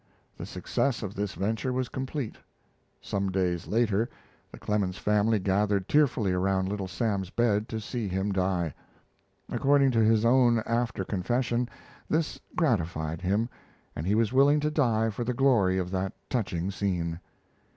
[0.35, 2.35] The success of this venture was complete.
[3.01, 4.09] Some days later,
[4.51, 8.73] the Clemens family gathered tearfully around Little Sam's bed to see him die.
[9.51, 11.69] According to his own after confession,
[12.09, 13.47] this gratified him,
[13.95, 17.19] and he was willing to die for the glory of that touching scene.